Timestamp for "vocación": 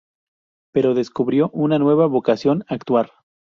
2.07-2.65